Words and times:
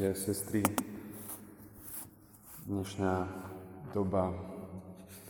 Bratia 0.00 0.16
a 0.16 0.24
sestry, 0.32 0.64
dnešná 2.64 3.28
doba, 3.92 4.32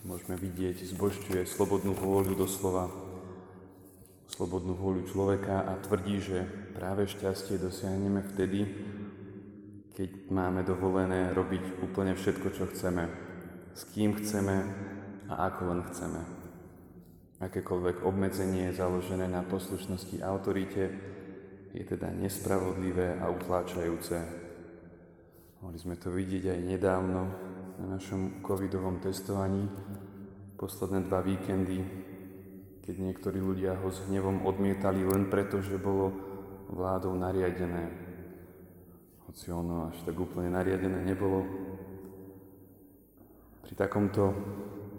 môžeme 0.06 0.38
vidieť, 0.38 0.94
zbožťuje 0.94 1.42
slobodnú 1.42 1.90
vôľu 1.98 2.38
doslova, 2.38 2.86
slobodnú 4.30 4.78
vôľu 4.78 5.10
človeka 5.10 5.66
a 5.66 5.74
tvrdí, 5.82 6.22
že 6.22 6.46
práve 6.70 7.10
šťastie 7.10 7.58
dosiahneme 7.58 8.22
vtedy, 8.30 8.70
keď 9.98 10.30
máme 10.30 10.62
dovolené 10.62 11.34
robiť 11.34 11.82
úplne 11.82 12.14
všetko, 12.14 12.54
čo 12.54 12.70
chceme, 12.70 13.10
s 13.74 13.90
kým 13.90 14.22
chceme 14.22 14.54
a 15.26 15.50
ako 15.50 15.62
len 15.66 15.82
chceme. 15.90 16.22
Akékoľvek 17.42 18.06
obmedzenie 18.06 18.70
založené 18.70 19.26
na 19.26 19.42
poslušnosti 19.42 20.22
autorite 20.22 20.94
je 21.74 21.82
teda 21.82 22.14
nespravodlivé 22.14 23.18
a 23.18 23.34
utláčajúce 23.34 24.46
Mohli 25.60 25.76
sme 25.76 25.96
to 26.00 26.08
vidieť 26.08 26.56
aj 26.56 26.60
nedávno 26.64 27.20
na 27.84 28.00
našom 28.00 28.40
covidovom 28.40 28.96
testovaní, 29.04 29.68
posledné 30.56 31.04
dva 31.04 31.20
víkendy, 31.20 31.84
keď 32.80 32.96
niektorí 32.96 33.44
ľudia 33.44 33.76
ho 33.76 33.92
s 33.92 34.00
hnevom 34.08 34.48
odmietali 34.48 35.04
len 35.04 35.28
preto, 35.28 35.60
že 35.60 35.76
bolo 35.76 36.16
vládou 36.72 37.12
nariadené. 37.12 37.92
Hoci 39.28 39.52
ono 39.52 39.92
až 39.92 40.00
tak 40.08 40.16
úplne 40.16 40.48
nariadené 40.48 41.04
nebolo. 41.04 41.44
Pri 43.60 43.76
takomto 43.76 44.32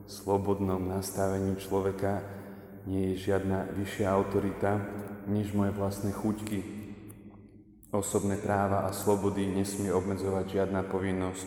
slobodnom 0.06 0.86
nastavení 0.86 1.58
človeka 1.58 2.22
nie 2.86 3.18
je 3.18 3.34
žiadna 3.34 3.66
vyššia 3.82 4.14
autorita, 4.14 4.78
než 5.26 5.58
moje 5.58 5.74
vlastné 5.74 6.14
chuťky, 6.14 6.81
Osobné 7.92 8.40
práva 8.40 8.88
a 8.88 8.96
slobody 8.96 9.52
nesmie 9.52 9.92
obmedzovať 9.92 10.48
žiadna 10.48 10.88
povinnosť. 10.88 11.44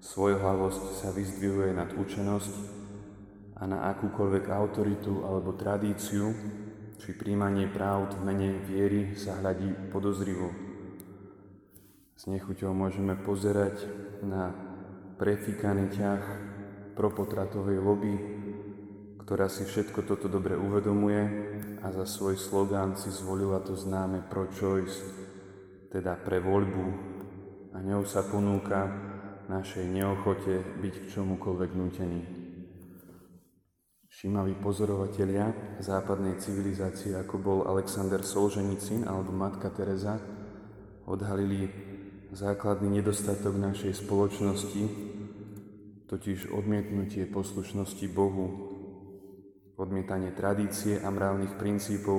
Svojhlavosť 0.00 1.04
sa 1.04 1.12
vyzdvihuje 1.12 1.76
nad 1.76 1.92
učenosť 1.92 2.54
a 3.60 3.68
na 3.68 3.92
akúkoľvek 3.92 4.48
autoritu 4.48 5.20
alebo 5.20 5.52
tradíciu 5.52 6.32
či 6.96 7.12
príjmanie 7.12 7.68
práv 7.68 8.16
v 8.16 8.24
mene 8.24 8.56
viery 8.64 9.12
sa 9.20 9.36
hľadí 9.36 9.92
podozrivo. 9.92 10.48
S 12.16 12.24
nechuťou 12.24 12.72
môžeme 12.72 13.12
pozerať 13.12 13.84
na 14.24 14.48
prefíkaný 15.20 15.92
ťah 15.92 16.22
propotratovej 16.96 17.84
lobby, 17.84 18.16
ktorá 19.20 19.52
si 19.52 19.68
všetko 19.68 20.08
toto 20.08 20.24
dobre 20.24 20.56
uvedomuje 20.56 21.20
a 21.84 21.92
za 21.92 22.08
svoj 22.08 22.40
slogán 22.40 22.96
si 22.96 23.12
zvolila 23.12 23.60
to 23.60 23.76
známe 23.76 24.24
pro-choice, 24.32 25.23
teda 25.94 26.18
pre 26.18 26.42
voľbu 26.42 26.86
a 27.70 27.78
ňou 27.78 28.02
sa 28.02 28.26
ponúka 28.26 28.90
našej 29.46 29.86
neochote 29.86 30.82
byť 30.82 30.94
k 31.06 31.10
čomukoľvek 31.14 31.70
nútený. 31.70 32.20
Všímaví 34.10 34.58
pozorovatelia 34.58 35.78
západnej 35.78 36.42
civilizácie, 36.42 37.14
ako 37.14 37.36
bol 37.38 37.58
Alexander 37.70 38.26
Solženicin 38.26 39.06
alebo 39.06 39.30
Matka 39.30 39.70
Teresa, 39.70 40.18
odhalili 41.06 41.70
základný 42.34 42.98
nedostatok 42.98 43.54
našej 43.54 43.94
spoločnosti, 43.94 44.82
totiž 46.10 46.50
odmietnutie 46.50 47.30
poslušnosti 47.30 48.06
Bohu, 48.10 48.46
odmietanie 49.78 50.34
tradície 50.34 50.98
a 50.98 51.06
mravných 51.06 51.54
princípov 51.54 52.18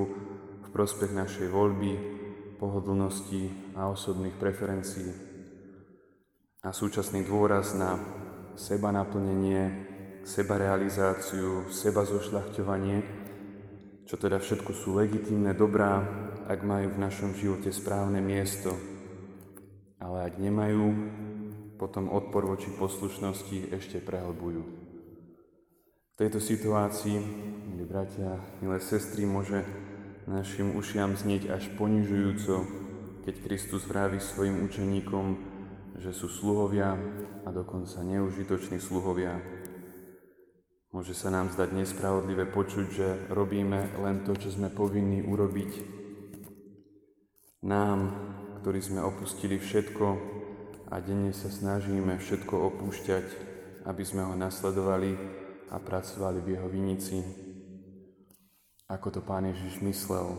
v 0.63 0.67
prospech 0.71 1.11
našej 1.11 1.47
voľby, 1.51 2.14
pohodlnosti 2.57 3.73
a 3.75 3.91
osobných 3.91 4.39
preferencií 4.39 5.35
a 6.65 6.73
súčasný 6.73 7.21
dôraz 7.29 7.77
na 7.77 8.01
seba 8.57 8.89
naplnenie, 8.89 9.85
seba 10.25 10.57
realizáciu, 10.57 11.69
seba 11.69 12.01
zošľachťovanie, 12.01 12.97
čo 14.09 14.17
teda 14.17 14.41
všetko 14.41 14.73
sú 14.73 14.97
legitímne 14.97 15.53
dobrá, 15.53 16.01
ak 16.49 16.65
majú 16.65 16.89
v 16.89 17.01
našom 17.05 17.37
živote 17.37 17.69
správne 17.69 18.17
miesto, 18.17 18.73
ale 20.01 20.25
ak 20.25 20.41
nemajú, 20.41 20.85
potom 21.77 22.09
odpor 22.09 22.49
voči 22.49 22.73
poslušnosti 22.73 23.69
ešte 23.69 24.01
prehlbujú. 24.01 24.65
V 24.65 26.15
tejto 26.17 26.41
situácii, 26.41 27.17
milí 27.69 27.85
bratia, 27.85 28.41
milé 28.63 28.81
sestry, 28.81 29.29
môže 29.29 29.61
našim 30.25 30.73
ušiam 30.73 31.13
znieť 31.13 31.53
až 31.53 31.69
ponižujúco, 31.77 32.65
keď 33.25 33.35
Kristus 33.45 33.85
vraví 33.85 34.17
svojim 34.17 34.65
učeníkom, 34.65 35.25
že 36.01 36.11
sú 36.13 36.25
sluhovia 36.29 36.97
a 37.45 37.49
dokonca 37.53 38.01
neužitoční 38.01 38.81
sluhovia. 38.81 39.37
Môže 40.89 41.13
sa 41.13 41.29
nám 41.29 41.53
zdať 41.53 41.77
nespravodlivé 41.77 42.49
počuť, 42.49 42.85
že 42.89 43.07
robíme 43.29 44.01
len 44.01 44.25
to, 44.25 44.33
čo 44.33 44.49
sme 44.49 44.73
povinní 44.73 45.21
urobiť. 45.21 45.71
Nám, 47.65 47.99
ktorí 48.61 48.81
sme 48.81 49.05
opustili 49.05 49.61
všetko 49.61 50.05
a 50.89 50.95
denne 51.01 51.33
sa 51.33 51.53
snažíme 51.53 52.17
všetko 52.17 52.53
opúšťať, 52.73 53.25
aby 53.85 54.03
sme 54.05 54.25
ho 54.25 54.33
nasledovali 54.33 55.13
a 55.69 55.77
pracovali 55.77 56.39
v 56.41 56.51
jeho 56.57 56.67
vinici 56.69 57.44
ako 58.85 59.17
to 59.17 59.21
pán 59.25 59.49
Ježiš 59.49 59.81
myslel. 59.81 60.37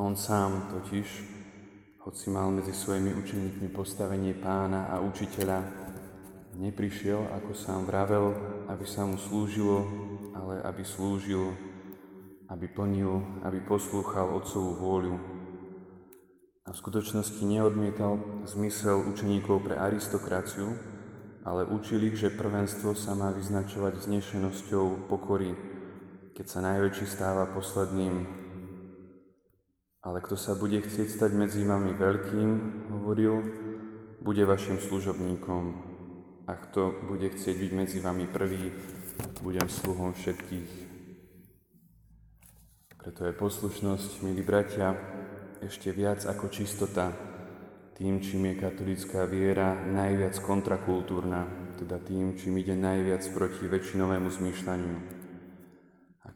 On 0.00 0.16
sám 0.16 0.72
totiž, 0.72 1.08
hoci 2.00 2.32
mal 2.32 2.48
medzi 2.48 2.72
svojimi 2.72 3.12
učeníkmi 3.12 3.68
postavenie 3.68 4.32
pána 4.32 4.88
a 4.88 5.04
učiteľa, 5.04 5.60
neprišiel, 6.56 7.20
ako 7.36 7.52
sám 7.52 7.84
vravel, 7.84 8.32
aby 8.72 8.88
sa 8.88 9.04
mu 9.04 9.20
slúžilo, 9.20 9.84
ale 10.32 10.64
aby 10.64 10.84
slúžil, 10.88 11.52
aby 12.48 12.64
plnil, 12.64 13.44
aby 13.44 13.60
poslúchal 13.60 14.32
Otcovú 14.32 14.80
vôľu. 14.80 15.16
A 16.64 16.72
v 16.72 16.80
skutočnosti 16.80 17.44
neodmietal 17.44 18.42
zmysel 18.48 19.04
učeníkov 19.04 19.68
pre 19.68 19.76
aristokraciu, 19.76 20.72
ale 21.44 21.68
učil 21.68 22.08
ich, 22.08 22.16
že 22.18 22.32
prvenstvo 22.32 22.96
sa 22.96 23.12
má 23.12 23.30
vyznačovať 23.36 24.00
vznešenosťou 24.00 25.06
pokory, 25.12 25.75
keď 26.36 26.46
sa 26.52 26.60
najväčší 26.60 27.06
stáva 27.08 27.48
posledným. 27.48 28.28
Ale 30.04 30.20
kto 30.20 30.36
sa 30.36 30.52
bude 30.52 30.76
chcieť 30.84 31.08
stať 31.08 31.32
medzi 31.32 31.64
vami 31.64 31.96
veľkým, 31.96 32.50
hovoril, 32.92 33.40
bude 34.20 34.44
vašim 34.44 34.76
služobníkom. 34.76 35.64
A 36.46 36.52
kto 36.60 37.08
bude 37.08 37.32
chcieť 37.32 37.56
byť 37.56 37.72
medzi 37.72 37.98
vami 38.04 38.28
prvý, 38.28 38.68
budem 39.40 39.64
sluhom 39.66 40.12
všetkých. 40.12 40.70
Preto 43.00 43.24
je 43.24 43.32
poslušnosť, 43.32 44.20
milí 44.22 44.44
bratia, 44.44 44.92
ešte 45.64 45.88
viac 45.88 46.20
ako 46.28 46.52
čistota, 46.52 47.16
tým, 47.96 48.20
čím 48.20 48.52
je 48.52 48.60
katolická 48.60 49.24
viera 49.24 49.72
najviac 49.72 50.36
kontrakultúrna, 50.44 51.72
teda 51.80 51.96
tým, 51.96 52.36
čím 52.36 52.60
ide 52.60 52.76
najviac 52.76 53.24
proti 53.32 53.64
väčšinovému 53.64 54.28
zmýšľaniu. 54.28 55.25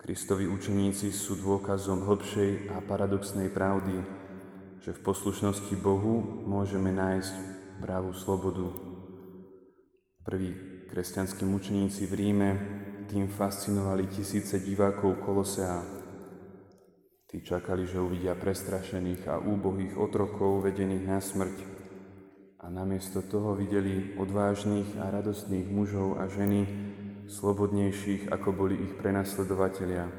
Kristovi 0.00 0.48
učeníci 0.48 1.12
sú 1.12 1.36
dôkazom 1.36 2.08
hlbšej 2.08 2.72
a 2.72 2.80
paradoxnej 2.80 3.52
pravdy, 3.52 4.00
že 4.80 4.96
v 4.96 5.04
poslušnosti 5.04 5.76
Bohu 5.76 6.24
môžeme 6.48 6.88
nájsť 6.88 7.34
pravú 7.84 8.16
slobodu. 8.16 8.64
Prví 10.24 10.56
kresťanskí 10.88 11.44
mučeníci 11.44 12.08
v 12.08 12.16
Ríme 12.16 12.50
tým 13.12 13.28
fascinovali 13.28 14.08
tisíce 14.08 14.56
divákov 14.64 15.20
Kolosea. 15.20 15.84
Tí 17.28 17.44
čakali, 17.44 17.84
že 17.84 18.00
uvidia 18.00 18.32
prestrašených 18.32 19.28
a 19.28 19.36
úbohých 19.36 20.00
otrokov 20.00 20.64
vedených 20.64 21.04
na 21.04 21.20
smrť 21.20 21.56
a 22.56 22.72
namiesto 22.72 23.20
toho 23.20 23.52
videli 23.52 24.16
odvážnych 24.16 24.96
a 24.96 25.12
radostných 25.12 25.68
mužov 25.68 26.16
a 26.16 26.24
ženy, 26.24 26.89
slobodnejších, 27.30 28.26
ako 28.34 28.48
boli 28.50 28.74
ich 28.74 28.98
prenasledovatelia. 28.98 30.10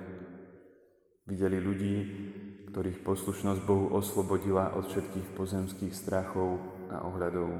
Videli 1.27 1.59
ľudí, 1.59 1.95
ktorých 2.71 3.03
poslušnosť 3.03 3.61
Bohu 3.67 3.91
oslobodila 3.91 4.71
od 4.79 4.87
všetkých 4.87 5.35
pozemských 5.35 5.91
strachov 5.91 6.63
a 6.87 7.03
ohľadov. 7.03 7.59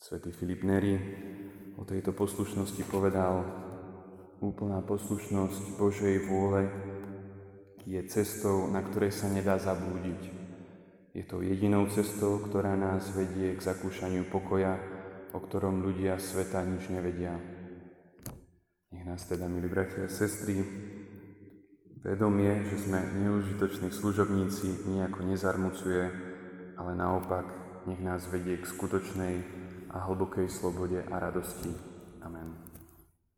Svetý 0.00 0.32
Filip 0.32 0.64
Neri 0.64 0.96
o 1.76 1.84
tejto 1.84 2.16
poslušnosti 2.16 2.80
povedal, 2.88 3.44
úplná 4.40 4.80
poslušnosť 4.80 5.76
Božej 5.76 6.24
vôle 6.24 6.72
je 7.84 8.00
cestou, 8.08 8.64
na 8.72 8.80
ktorej 8.80 9.12
sa 9.12 9.28
nedá 9.28 9.60
zablúdiť. 9.60 10.32
Je 11.12 11.24
to 11.28 11.44
jedinou 11.44 11.84
cestou, 11.92 12.40
ktorá 12.40 12.80
nás 12.80 13.12
vedie 13.12 13.52
k 13.52 13.60
zakúšaniu 13.60 14.24
pokoja, 14.32 14.80
o 15.36 15.38
ktorom 15.42 15.84
ľudia 15.84 16.16
sveta 16.16 16.64
nič 16.64 16.88
nevedia. 16.88 17.59
Nech 18.90 19.06
nás 19.06 19.22
teda, 19.24 19.46
milí 19.46 19.70
bratia 19.70 20.04
a 20.04 20.10
sestry, 20.10 20.66
vedomie, 22.02 22.66
že 22.74 22.90
sme 22.90 23.00
neužitoční 23.22 23.90
služobníci, 23.90 24.90
nejako 24.90 25.22
nezarmucuje 25.22 26.30
ale 26.80 26.96
naopak 26.96 27.44
nech 27.84 28.00
nás 28.00 28.24
vedie 28.32 28.56
k 28.56 28.64
skutočnej 28.64 29.34
a 29.92 30.08
hlbokej 30.08 30.48
slobode 30.48 31.04
a 31.04 31.14
radosti. 31.20 31.68
Amen. 32.24 32.69